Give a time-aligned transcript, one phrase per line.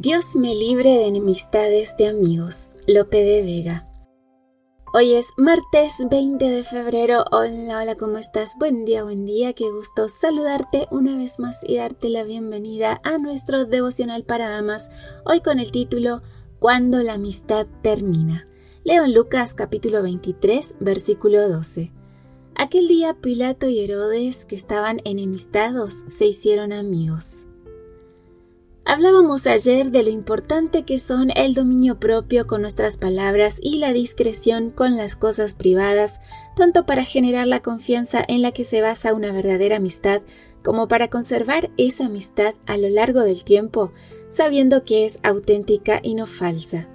[0.00, 2.70] Dios me libre de enemistades de amigos.
[2.86, 3.86] Lope de Vega.
[4.94, 7.22] Hoy es martes 20 de febrero.
[7.30, 8.56] Hola, hola, ¿cómo estás?
[8.58, 9.52] Buen día, buen día.
[9.52, 14.90] Qué gusto saludarte una vez más y darte la bienvenida a nuestro devocional para damas.
[15.26, 16.22] Hoy con el título
[16.58, 18.48] Cuando la amistad termina.
[18.84, 21.92] Leo en Lucas capítulo 23, versículo 12.
[22.54, 27.49] Aquel día Pilato y Herodes, que estaban enemistados, se hicieron amigos.
[28.90, 33.92] Hablábamos ayer de lo importante que son el dominio propio con nuestras palabras y la
[33.92, 36.22] discreción con las cosas privadas,
[36.56, 40.22] tanto para generar la confianza en la que se basa una verdadera amistad,
[40.64, 43.92] como para conservar esa amistad a lo largo del tiempo,
[44.28, 46.88] sabiendo que es auténtica y no falsa.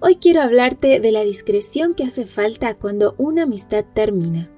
[0.00, 4.50] Hoy quiero hablarte de la discreción que hace falta cuando una amistad termina.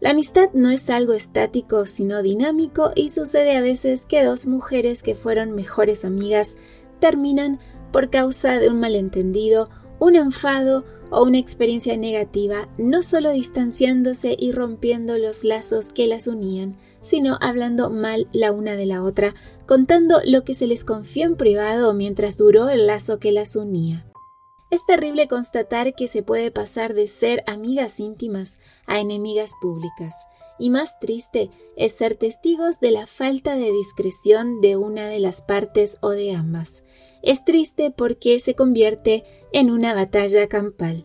[0.00, 5.02] La amistad no es algo estático, sino dinámico y sucede a veces que dos mujeres
[5.02, 6.56] que fueron mejores amigas
[7.00, 7.58] terminan
[7.92, 14.52] por causa de un malentendido, un enfado o una experiencia negativa, no solo distanciándose y
[14.52, 19.34] rompiendo los lazos que las unían, sino hablando mal la una de la otra,
[19.66, 24.07] contando lo que se les confió en privado mientras duró el lazo que las unía.
[24.70, 30.26] Es terrible constatar que se puede pasar de ser amigas íntimas a enemigas públicas,
[30.58, 35.40] y más triste es ser testigos de la falta de discreción de una de las
[35.40, 36.84] partes o de ambas.
[37.22, 41.04] Es triste porque se convierte en una batalla campal.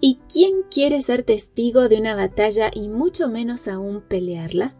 [0.00, 4.76] ¿Y quién quiere ser testigo de una batalla y mucho menos aún pelearla?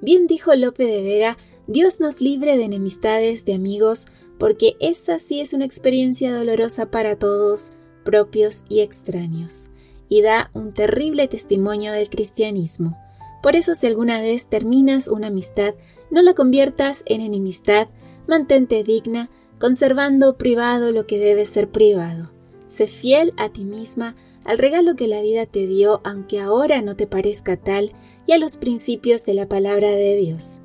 [0.00, 4.06] Bien dijo Lope de Vega, Dios nos libre de enemistades de amigos
[4.40, 7.74] porque esa sí es una experiencia dolorosa para todos,
[8.06, 9.68] propios y extraños,
[10.08, 12.96] y da un terrible testimonio del cristianismo.
[13.42, 15.74] Por eso si alguna vez terminas una amistad,
[16.10, 17.88] no la conviertas en enemistad,
[18.26, 19.30] mantente digna,
[19.60, 22.32] conservando privado lo que debe ser privado.
[22.66, 26.96] Sé fiel a ti misma, al regalo que la vida te dio, aunque ahora no
[26.96, 27.92] te parezca tal,
[28.26, 30.60] y a los principios de la palabra de Dios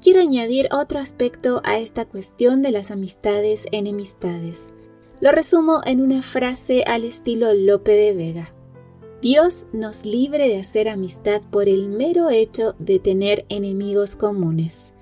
[0.00, 4.72] quiero añadir otro aspecto a esta cuestión de las amistades enemistades.
[5.20, 8.54] Lo resumo en una frase al estilo Lope de Vega.
[9.20, 14.94] Dios nos libre de hacer amistad por el mero hecho de tener enemigos comunes.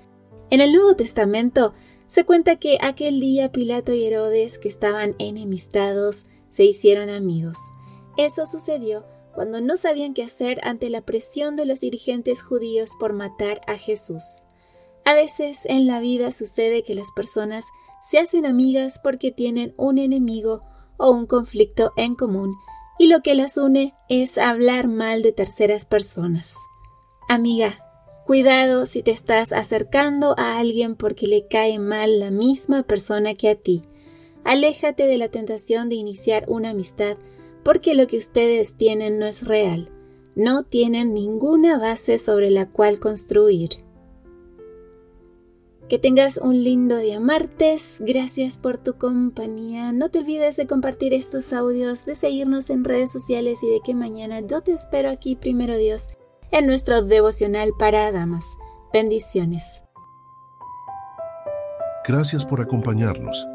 [0.49, 1.73] En el Nuevo Testamento
[2.07, 7.71] se cuenta que aquel día Pilato y Herodes, que estaban enemistados, se hicieron amigos.
[8.17, 13.13] Eso sucedió cuando no sabían qué hacer ante la presión de los dirigentes judíos por
[13.13, 14.47] matar a Jesús.
[15.09, 19.97] A veces en la vida sucede que las personas se hacen amigas porque tienen un
[19.97, 20.61] enemigo
[20.97, 22.53] o un conflicto en común
[22.99, 26.57] y lo que las une es hablar mal de terceras personas.
[27.27, 27.73] Amiga,
[28.27, 33.49] cuidado si te estás acercando a alguien porque le cae mal la misma persona que
[33.49, 33.81] a ti.
[34.43, 37.17] Aléjate de la tentación de iniciar una amistad
[37.63, 39.89] porque lo que ustedes tienen no es real.
[40.35, 43.88] No tienen ninguna base sobre la cual construir.
[45.89, 48.03] Que tengas un lindo día martes.
[48.05, 49.91] Gracias por tu compañía.
[49.91, 53.95] No te olvides de compartir estos audios, de seguirnos en redes sociales y de que
[53.95, 56.11] mañana yo te espero aquí, primero Dios,
[56.51, 58.59] en nuestro devocional para damas.
[58.93, 59.83] Bendiciones.
[62.07, 63.47] Gracias por acompañarnos.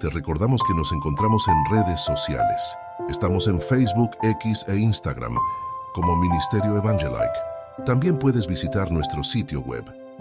[0.00, 2.60] Te recordamos que nos encontramos en redes sociales.
[3.08, 5.36] Estamos en Facebook, X e Instagram
[5.94, 7.38] como Ministerio Evangelike.
[7.86, 10.09] También puedes visitar nuestro sitio web